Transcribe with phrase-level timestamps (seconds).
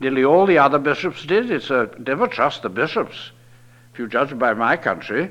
[0.00, 1.50] Nearly all the other bishops did.
[1.50, 3.32] It's a, never trust the bishops.
[3.92, 5.30] If you judge by my country,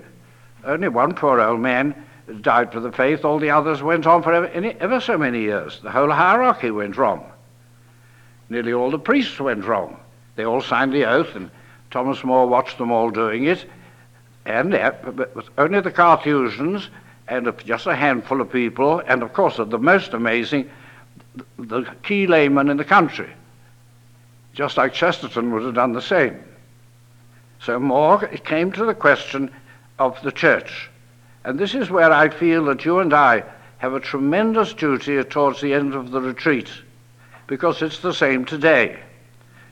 [0.64, 1.96] only one poor old man
[2.42, 3.26] died for the faith.
[3.26, 4.48] All the others went on for ever,
[4.80, 5.80] ever so many years.
[5.82, 7.32] The whole hierarchy went wrong.
[8.50, 10.00] Nearly all the priests went wrong.
[10.36, 11.50] They all signed the oath, and
[11.92, 13.66] Thomas More watched them all doing it.
[14.46, 14.94] And uh,
[15.58, 16.90] only the Carthusians
[17.28, 20.70] and just a handful of people, and of course, the most amazing,
[21.58, 23.30] the key laymen in the country.
[24.54, 26.44] Just like Chesterton would have done the same.
[27.62, 29.52] So More, it came to the question
[29.98, 30.90] of the church.
[31.44, 33.44] And this is where I feel that you and I
[33.78, 36.70] have a tremendous duty towards the end of the retreat,
[37.48, 39.00] because it's the same today.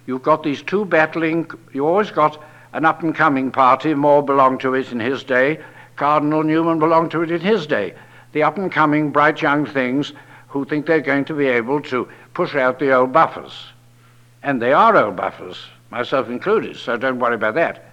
[0.06, 2.42] You've got these two battling, you always got
[2.74, 5.60] an up and coming party, More belonged to it in his day,
[5.98, 7.96] Cardinal Newman belonged to it in his day.
[8.32, 10.14] The up and coming bright young things
[10.48, 13.68] who think they're going to be able to push out the old buffers.
[14.44, 17.86] And they are old buffers, myself included, so don't worry about that.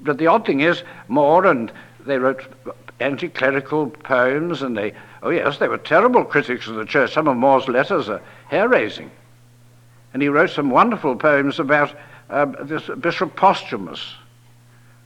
[0.00, 1.72] But the odd thing is, More and
[2.04, 2.42] they wrote
[3.00, 7.12] anti clerical poems, and they, oh yes, they were terrible critics of the church.
[7.12, 9.10] Some of More's letters are hair raising.
[10.12, 11.94] And he wrote some wonderful poems about
[12.30, 14.14] uh, this Bishop Posthumus,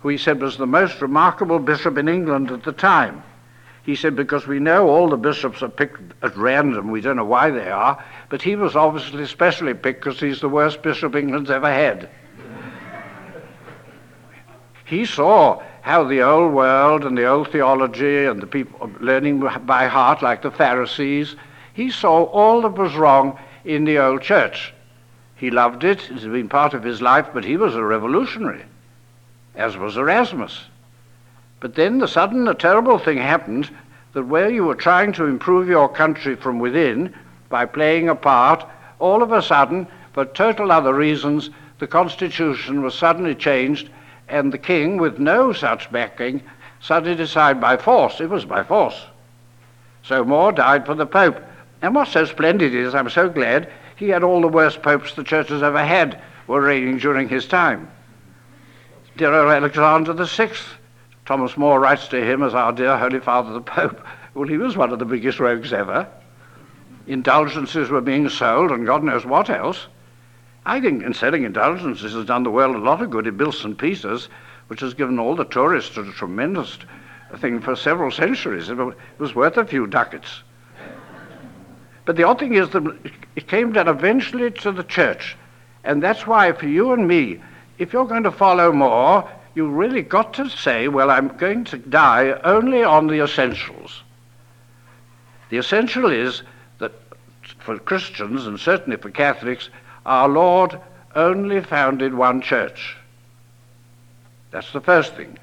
[0.01, 3.23] who he said was the most remarkable bishop in England at the time.
[3.87, 7.25] He said, because we know all the bishops are picked at random, we don't know
[7.25, 11.53] why they are, but he was obviously specially picked because he's the worst bishop England's
[11.53, 12.09] ever had.
[14.85, 19.87] he saw how the old world and the old theology and the people learning by
[19.87, 21.37] heart, like the Pharisees,
[21.73, 24.75] he saw all that was wrong in the old church.
[25.37, 28.65] He loved it, it had been part of his life, but he was a revolutionary,
[29.55, 30.65] as was Erasmus.
[31.61, 33.71] But then the sudden, a terrible thing happened
[34.13, 37.15] that where you were trying to improve your country from within
[37.49, 38.65] by playing a part,
[38.99, 43.91] all of a sudden, for total other reasons, the constitution was suddenly changed
[44.29, 46.43] and the king, with no such backing,
[46.81, 48.21] suddenly decided by force.
[48.21, 49.07] It was by force.
[50.03, 51.41] So More died for the Pope.
[51.83, 55.25] And what's so splendid is, I'm so glad, he had all the worst popes the
[55.25, 57.91] church has ever had were reigning during his time.
[59.17, 60.51] Dear Alexander VI,
[61.27, 64.01] Thomas More writes to him as our dear Holy Father the Pope.
[64.35, 66.07] Well, he was one of the biggest rogues ever.
[67.09, 69.89] Indulgences were being sold, and God knows what else.
[70.65, 73.27] I think in selling indulgences has done the world a lot of good.
[73.27, 73.77] It built St.
[73.77, 74.29] Peter's,
[74.69, 76.79] which has given all the tourists a tremendous
[77.39, 78.69] thing for several centuries.
[78.69, 78.79] It
[79.19, 80.43] was worth a few ducats.
[82.05, 82.99] But the odd thing is that
[83.35, 85.37] it came down eventually to the church.
[85.83, 87.41] And that's why for you and me,
[87.79, 91.79] if you're going to follow More, you really got to say, well, I'm going to
[91.79, 94.03] die only on the essentials.
[95.49, 96.43] The essential is
[96.79, 96.93] that
[97.61, 99.71] for Christians, and certainly for Catholics,
[100.05, 100.79] our Lord
[101.15, 102.99] only founded one church.
[104.51, 105.39] That's the first thing.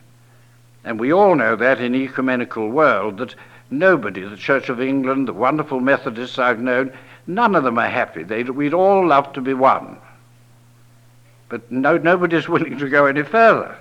[0.83, 3.33] And we all know that in ecumenical world that
[3.71, 6.93] nobody, the Church of England, the wonderful Methodists I've known,
[7.25, 8.21] none of them are happy.
[8.21, 9.97] They'd, we'd all love to be one.
[11.49, 13.75] But no, nobody's willing to go any further,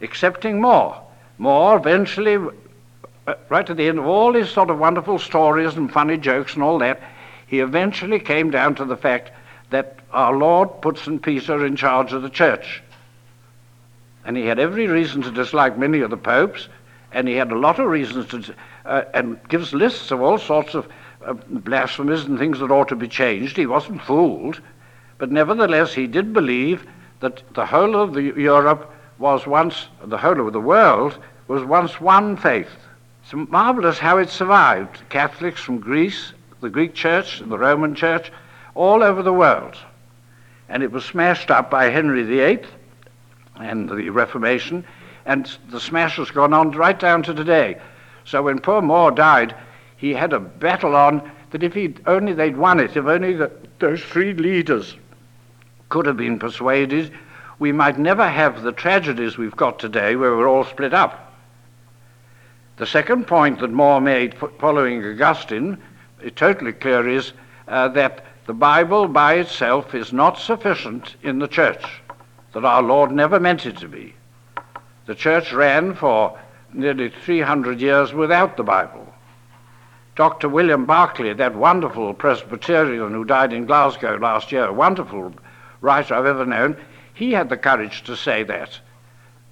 [0.00, 1.00] accepting more.
[1.38, 2.36] More eventually,
[3.26, 6.54] uh, right at the end of all his sort of wonderful stories and funny jokes
[6.54, 7.00] and all that,
[7.46, 9.30] he eventually came down to the fact
[9.70, 11.20] that our Lord put St.
[11.22, 12.82] Peter in charge of the church.
[14.24, 16.68] And he had every reason to dislike many of the popes,
[17.12, 18.54] and he had a lot of reasons to,
[18.84, 20.86] uh, and gives lists of all sorts of
[21.24, 23.56] uh, blasphemies and things that ought to be changed.
[23.56, 24.60] He wasn't fooled,
[25.18, 26.86] but nevertheless he did believe
[27.20, 31.18] that the whole of the Europe was once, the whole of the world
[31.48, 32.70] was once one faith.
[33.22, 35.00] It's marvelous how it survived.
[35.08, 38.32] Catholics from Greece, the Greek Church, and the Roman Church,
[38.74, 39.76] all over the world.
[40.68, 42.64] And it was smashed up by Henry VIII
[43.56, 44.84] and the Reformation,
[45.26, 47.78] and the smash has gone on right down to today.
[48.24, 49.54] So when poor More died,
[49.96, 53.50] he had a battle on that if he only they'd won it, if only the,
[53.78, 54.96] those three leaders
[55.88, 57.12] could have been persuaded,
[57.58, 61.34] we might never have the tragedies we've got today where we're all split up.
[62.76, 65.78] The second point that More made following Augustine,
[66.36, 67.32] totally clear, is
[67.66, 71.84] uh, that the Bible by itself is not sufficient in the church,
[72.52, 74.14] that our Lord never meant it to be.
[75.06, 76.38] The church ran for
[76.72, 79.12] nearly 300 years without the Bible.
[80.14, 80.48] Dr.
[80.48, 85.32] William Barclay, that wonderful Presbyterian who died in Glasgow last year, a wonderful
[85.80, 86.76] writer I've ever known,
[87.18, 88.78] he had the courage to say that.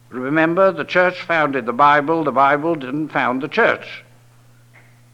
[0.08, 4.04] Remember, the church founded the Bible, the Bible didn't found the church.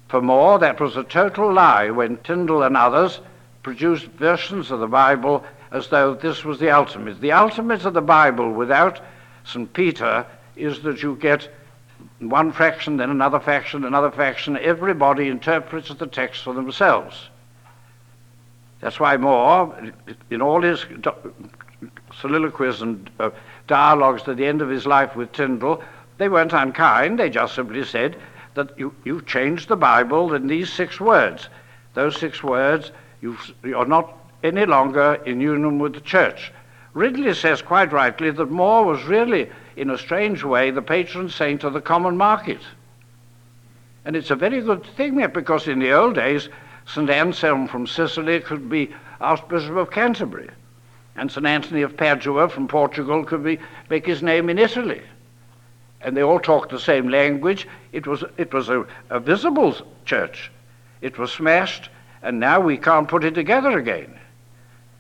[0.09, 3.23] For More, that was a total lie when Tyndale and others
[3.63, 7.23] produced versions of the Bible as though this was the ultimate.
[7.23, 9.01] The ultimate of the Bible without
[9.45, 9.73] St.
[9.73, 11.49] Peter is that you get
[12.19, 14.59] one fraction, then another faction, another faction.
[14.59, 17.31] Everybody interprets the text for themselves.
[18.81, 19.75] That's why More,
[20.29, 20.85] in all his
[22.21, 23.31] soliloquies and uh,
[23.67, 25.83] dialogues at the end of his life with Tyndale,
[26.19, 27.19] they weren't unkind.
[27.19, 28.17] They just simply said
[28.55, 31.49] that you, you've changed the Bible in these six words.
[31.95, 33.37] Those six words, you
[33.75, 34.13] are not
[34.43, 36.53] any longer in union with the church.
[36.95, 41.65] Ridley says quite rightly that More was really, in a strange way, the patron saint
[41.65, 42.61] of the common market.
[44.05, 46.49] And it's a very good thing there because in the old days,
[46.87, 47.09] St.
[47.09, 50.51] Anselm from Sicily could be Archbishop of Canterbury,
[51.17, 51.47] and St.
[51.47, 53.59] Anthony of Padua from Portugal could be,
[53.91, 55.03] make his name in Italy.
[56.01, 57.69] And they all talked the same language.
[57.93, 60.51] It was, it was a, a visible church.
[61.01, 61.91] It was smashed,
[62.23, 64.19] and now we can't put it together again.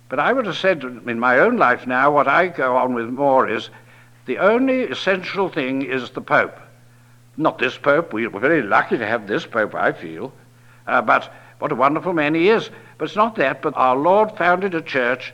[0.08, 3.08] But I would have said in my own life now, what I go on with
[3.08, 3.70] more is
[4.26, 6.58] the only essential thing is the Pope.
[7.36, 8.12] Not this Pope.
[8.12, 10.32] We're very lucky to have this Pope, I feel.
[10.86, 12.68] Uh, but what a wonderful man he is.
[12.98, 15.32] But it's not that, but our Lord founded a church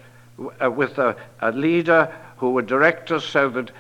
[0.63, 3.71] uh, with a, a leader who would direct us so that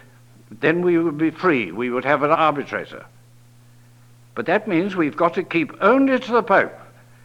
[0.50, 1.72] then we would be free.
[1.72, 3.04] We would have an arbitrator.
[4.34, 6.72] But that means we've got to keep only to the Pope,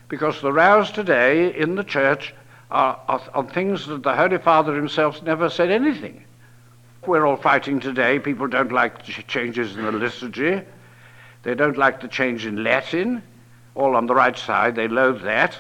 [0.10, 2.34] because the rows today in the church
[2.72, 6.26] are, are, on things that the Holy Father himself never said anything.
[7.06, 8.20] We're all fighting today.
[8.20, 10.62] People don't like changes in the liturgy.
[11.44, 13.22] They don't like the change in Latin.
[13.76, 15.58] All on the right side, they loathe that.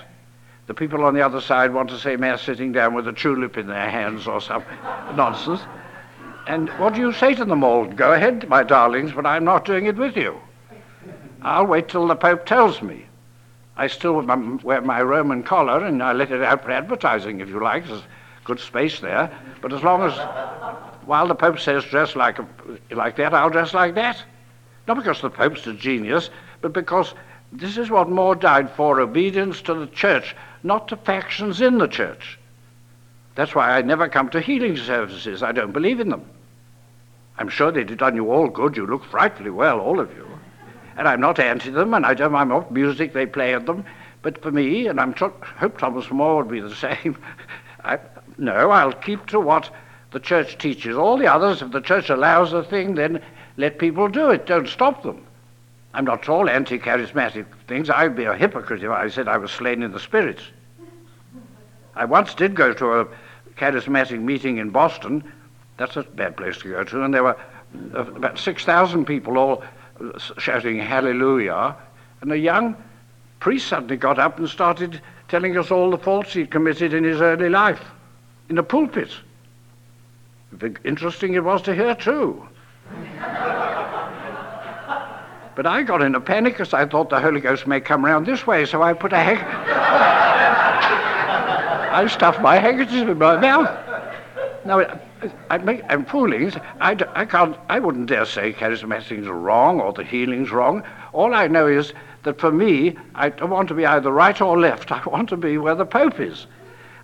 [0.66, 3.58] The people on the other side want to say Mass sitting down with a tulip
[3.58, 4.64] in their hands or some
[5.16, 5.62] nonsense.
[6.48, 7.86] And what do you say to them all?
[7.86, 10.40] Go ahead, my darlings, but I'm not doing it with you.
[11.42, 13.06] I'll wait till the Pope tells me.
[13.76, 14.22] I still
[14.64, 17.88] wear my Roman collar, and I let it out for advertising, if you like.
[17.88, 18.04] There's
[18.44, 19.32] good space there.
[19.62, 20.14] But as long as,
[21.06, 22.48] while the Pope says dress like, a,
[22.92, 24.22] like that, I'll dress like that.
[24.88, 26.30] Not because the Pope's a genius,
[26.62, 27.14] but because
[27.54, 31.88] this is what More died for obedience to the church, not to factions in the
[31.88, 32.38] church.
[33.36, 35.42] That's why I never come to healing services.
[35.42, 36.26] I don't believe in them.
[37.38, 38.78] I'm sure they'd done you all good.
[38.78, 40.28] You look frightfully well, all of you
[40.98, 43.86] and I'm not anti them, and I don't mind what music they play at them.
[44.22, 47.18] But for me, and I'm hope Thomas More would be the same,
[47.84, 48.00] I,
[48.38, 49.70] no, I'll keep to what
[50.12, 50.96] the church teaches.
[50.96, 53.22] All the others, if the church allows a thing, then
[53.58, 54.46] let people do it.
[54.46, 55.26] Don't stop them.
[55.94, 57.90] I'm not at all anti-charismatic things.
[57.90, 60.42] I'd be a hypocrite if I said I was slain in the spirits.
[61.96, 63.08] I once did go to a
[63.56, 65.24] charismatic meeting in Boston.
[65.78, 67.38] That's a bad place to go to, and there were
[67.94, 69.64] uh, about 6,000 people all
[70.40, 71.76] shouting hallelujah,
[72.22, 72.76] and a young
[73.40, 77.22] priest suddenly got up and started telling us all the faults he'd committed in his
[77.22, 77.82] early life
[78.50, 79.12] in a pulpit.
[80.84, 82.48] Interesting it was to hear, too.
[85.56, 88.26] But I got in a panic because I thought the Holy Ghost may come round
[88.26, 89.40] this way, so I put a hand.
[91.94, 93.70] I stuffed my handkerchief in my mouth.
[94.66, 94.80] Now,
[95.50, 96.52] I I'm fooling.
[96.80, 100.84] I, I, can't, I wouldn't dare say charismatics are wrong or the healing's wrong.
[101.14, 104.60] All I know is that for me, I don't want to be either right or
[104.60, 104.92] left.
[104.92, 106.48] I want to be where the Pope is.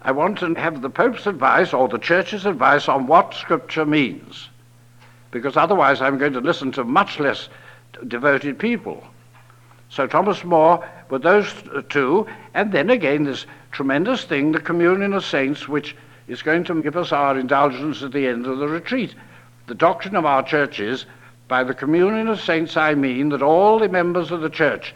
[0.01, 4.50] I want to have the Pope's advice or the Church's advice on what Scripture means.
[5.32, 7.50] Because otherwise, I'm going to listen to much less
[8.08, 9.03] devoted people.
[9.89, 11.51] So Thomas More with those
[11.89, 15.96] two, and then again this tremendous thing, the communion of saints, which
[16.27, 19.15] is going to give us our indulgence at the end of the retreat.
[19.67, 21.05] The doctrine of our church is,
[21.48, 24.93] by the communion of saints I mean that all the members of the church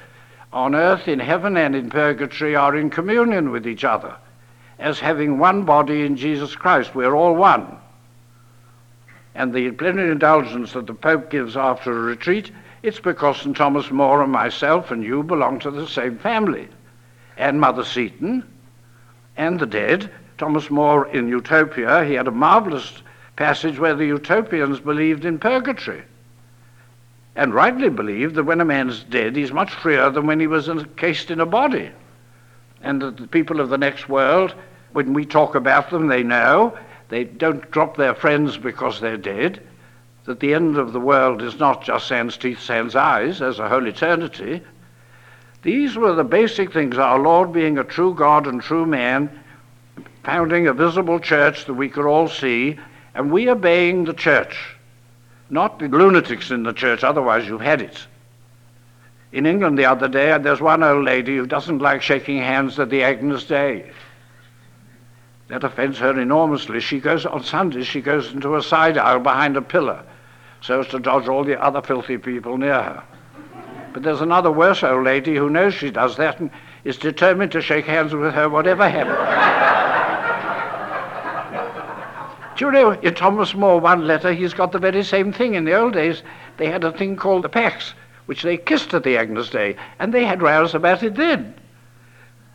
[0.54, 4.16] on earth, in heaven, and in purgatory are in communion with each other,
[4.78, 6.94] as having one body in Jesus Christ.
[6.94, 7.78] We're all one.
[9.34, 12.52] And the plenary indulgence that the Pope gives after a retreat,
[12.84, 13.56] it's because St.
[13.56, 16.68] Thomas More and myself and you belong to the same family.
[17.38, 18.44] And Mother Seton,
[19.38, 23.02] and the dead, Thomas More in Utopia, he had a marvelous
[23.36, 26.04] passage where the utopians believed in purgatory
[27.36, 30.70] and rightly believed that when a man's dead, he's much freer than when he was
[30.70, 31.90] encased in a body.
[32.82, 34.54] And that the people of the next world,
[34.92, 36.78] when we talk about them, they know
[37.10, 39.62] they don't drop their friends because they're dead,
[40.26, 43.68] that the end of the world is not just sans teeth, sans eyes, as a
[43.68, 44.62] whole eternity.
[45.64, 46.98] These were the basic things.
[46.98, 49.30] Our Lord, being a true God and true man,
[50.24, 52.80] founding a visible church that we could all see,
[53.16, 54.76] and we obeying the church,
[55.50, 58.08] not the lunatics in the church, otherwise you've had it.
[59.34, 62.90] In England the other day, there's one old lady who doesn't like shaking hands at
[62.90, 63.92] the Agnus Dei.
[65.48, 66.80] That offends her enormously.
[66.80, 67.88] She goes on Sundays.
[67.88, 70.04] She goes into a side aisle behind a pillar,
[70.64, 73.04] so as to dodge all the other filthy people near her.
[73.92, 76.50] But there's another worse old lady who knows she does that and
[76.86, 79.18] is determined to shake hands with her whatever happens.
[82.58, 85.56] Do you know, in Thomas More, one letter, he's got the very same thing.
[85.56, 86.24] In the old days,
[86.58, 87.94] they had a thing called the Pax,
[88.28, 91.56] which they kissed at the Agnus Dei, and they had rows about it then.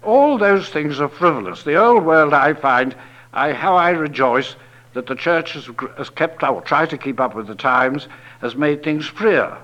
[0.02, 1.64] All those things are frivolous.
[1.64, 2.94] The old world, I find,
[3.34, 4.56] I, how I rejoice
[4.94, 8.08] that the church has, has kept up, or tried to keep up with the times,
[8.40, 9.56] has made things freer.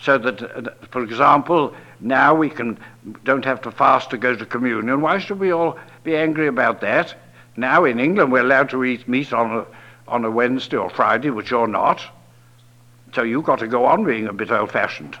[0.00, 2.78] So that, uh, for example, now we can,
[3.24, 5.00] don't have to fast to go to communion.
[5.00, 7.14] Why should we all be angry about that?
[7.56, 9.66] Now in England we're allowed to eat meat on a,
[10.06, 12.00] on a Wednesday or Friday, which you're not.
[13.14, 15.18] So you've got to go on being a bit old-fashioned.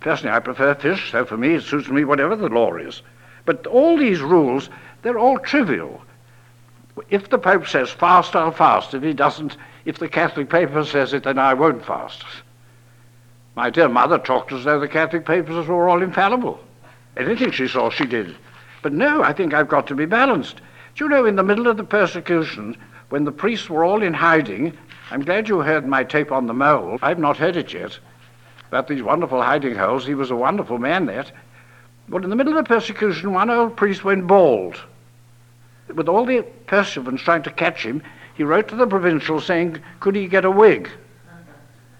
[0.00, 3.02] Personally, I prefer fish, so for me it suits me whatever the law is.
[3.44, 4.68] But all these rules,
[5.02, 6.02] they're all trivial.
[7.08, 8.92] If the Pope says fast, I'll fast.
[8.94, 12.24] If he doesn't, if the Catholic paper says it, then I won't fast.
[13.54, 16.60] My dear mother talked as though the Catholic papers were all infallible.
[17.16, 18.36] Anything she saw, she did.
[18.82, 20.60] But no, I think I've got to be balanced.
[20.94, 22.76] Do you know, in the middle of the persecution,
[23.08, 24.76] when the priests were all in hiding,
[25.10, 26.98] I'm glad you heard my tape on the mole.
[27.02, 27.98] I've not heard it yet.
[28.68, 30.06] About these wonderful hiding holes.
[30.06, 31.30] He was a wonderful man, that.
[32.08, 34.80] But in the middle of the persecution, one old priest went bald.
[35.94, 38.02] With all the pursuivants trying to catch him,
[38.34, 40.88] he wrote to the provincial saying, could he get a wig?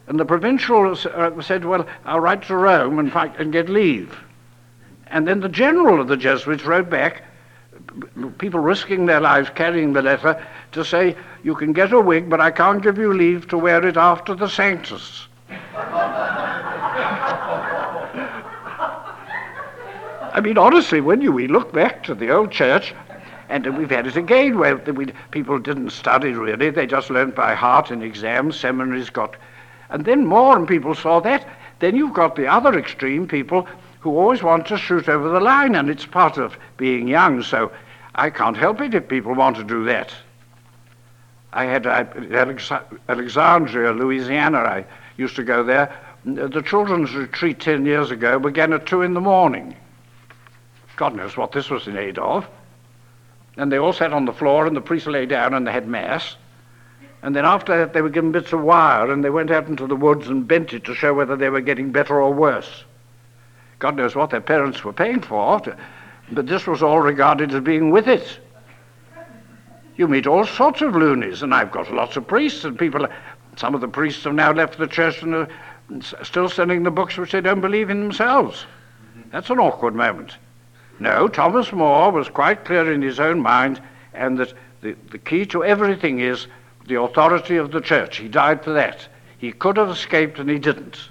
[0.07, 4.19] And the provincial uh, said, well, I'll write to Rome and, fight, and get leave.
[5.07, 7.23] And then the general of the Jesuits wrote back,
[8.39, 12.41] people risking their lives carrying the letter to say, you can get a wig, but
[12.41, 15.29] I can't give you leave to wear it after the Sanctus.
[20.35, 22.95] I mean, honestly, when you, we look back to the old church,
[23.52, 27.54] and we've had it again where we, people didn't study really, they just learned by
[27.54, 29.37] heart in exams, seminaries got.
[29.90, 31.47] And then more, and people saw that.
[31.80, 33.68] Then you've got the other extreme people
[34.00, 37.71] who always want to shoot over the line, and it's part of being young, so
[38.14, 40.14] I can't help it if people want to do that.
[41.52, 42.04] I had uh,
[43.09, 44.87] Alexandria, Louisiana, I
[45.18, 45.94] used to go there.
[46.25, 49.76] The children's retreat 10 years ago began at 2 in the morning.
[50.97, 52.47] God knows what this was in aid of.
[53.56, 55.87] And they all sat on the floor, and the priest lay down, and they had
[55.87, 56.37] Mass.
[57.23, 59.87] And then after that, they were given bits of wire, and they went out into
[59.87, 62.85] the woods and bent it to show whether they were getting better or worse.
[63.78, 65.61] God knows what their parents were paying for,
[66.30, 68.38] but this was all regarded as being with it.
[69.97, 73.06] You meet all sorts of loonies, and I've got lots of priests and people.
[73.56, 75.49] Some of the priests have now left the church and are
[76.23, 78.64] still sending the books which they don't believe in themselves.
[79.30, 80.37] That's an awkward moment.
[81.02, 83.82] No, Thomas More was quite clear in his own mind,
[84.14, 86.47] and that the, the key to everything is
[86.87, 88.18] the authority of the church.
[88.18, 89.09] He died for that.
[89.37, 91.09] He could have escaped, and he didn't.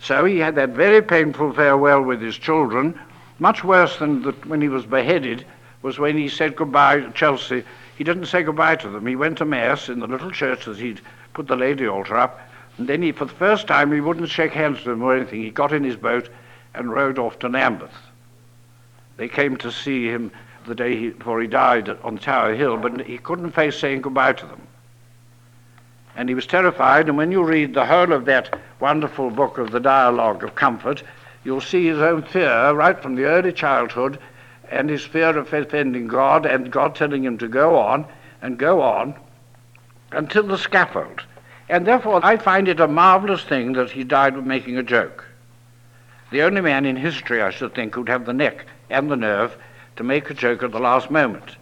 [0.00, 2.98] So he had that very painful farewell with his children.
[3.38, 5.46] Much worse than the, when he was beheaded
[5.82, 7.62] was when he said goodbye to Chelsea.
[7.96, 9.06] He didn't say goodbye to them.
[9.06, 11.00] He went to Mass in the little church that he'd
[11.32, 12.40] put the lady altar up.
[12.78, 15.42] And then he, for the first time, he wouldn't shake hands with them or anything.
[15.42, 16.28] He got in his boat
[16.74, 17.94] and rowed off to Lambeth.
[19.16, 20.32] They came to see him
[20.66, 24.32] the day he, before he died on Tower Hill, but he couldn't face saying goodbye
[24.32, 24.66] to them
[26.16, 27.08] and he was terrified.
[27.08, 31.02] And when you read the whole of that wonderful book of the Dialogue of Comfort,
[31.42, 34.18] you'll see his own fear right from the early childhood
[34.70, 38.06] and his fear of offending God and God telling him to go on
[38.42, 39.14] and go on
[40.12, 41.22] until the scaffold.
[41.68, 45.26] And therefore, I find it a marvelous thing that he died with making a joke.
[46.34, 49.56] The only man in history, I should think, who'd have the neck and the nerve
[49.94, 51.58] to make a joke at the last moment.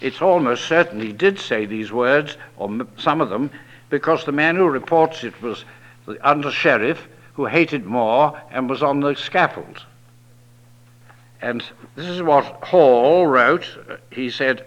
[0.00, 3.52] It's almost certain he did say these words, or some of them,
[3.88, 5.64] because the man who reports it was
[6.06, 9.84] the under sheriff who hated More and was on the scaffold.
[11.40, 11.62] And
[11.94, 13.68] this is what Hall wrote.
[14.10, 14.66] He said,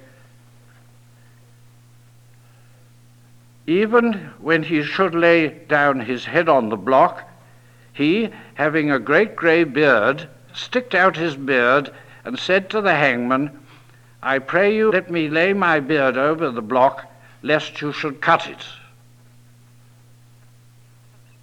[3.68, 7.28] Even when he should lay down his head on the block,
[7.94, 11.92] he, having a great grey beard, sticked out his beard
[12.26, 13.60] and said to the hangman,
[14.22, 17.06] I pray you let me lay my beard over the block,
[17.42, 18.66] lest you should cut it.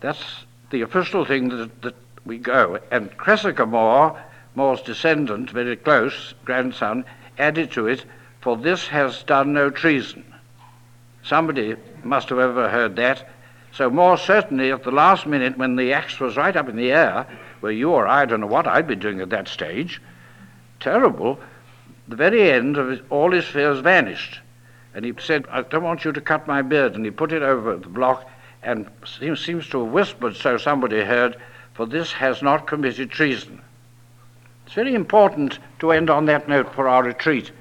[0.01, 2.79] That's the official thing that, that we go.
[2.91, 4.19] And Cresacre More,
[4.55, 7.05] More's descendant, very close, grandson,
[7.39, 8.05] added to it,
[8.41, 10.25] for this has done no treason.
[11.23, 13.29] Somebody must have overheard that.
[13.73, 16.93] So More certainly at the last minute when the axe was right up in the
[16.93, 17.27] air,
[17.61, 20.03] where you or I don't know what I'd be doing at that stage,
[20.81, 21.39] terrible,
[22.09, 24.41] the very end of his, all his fears vanished.
[24.95, 26.97] And he said, I don't want you to cut my beard.
[26.97, 28.29] And he put it over the block
[28.63, 31.37] and seems, seems to have whispered so somebody heard,
[31.75, 33.63] for this has not committed treason.
[34.67, 37.53] It's very important to end on that note for our retreat.